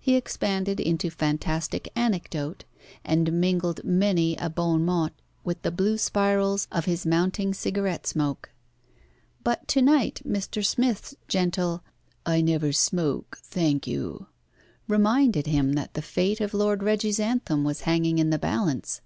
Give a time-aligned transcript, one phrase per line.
[0.00, 2.64] He expanded into fantastic anecdote,
[3.04, 5.12] and mingled many a bon mot
[5.44, 8.48] with the blue spirals of his mounting cigarette smoke.
[9.44, 10.64] But to night Mr.
[10.64, 11.84] Smith's gentle,
[12.24, 14.28] "I never smoke, thank you,"
[14.86, 19.02] reminded him that the fate of Lord Reggie's anthem was hanging in the balance.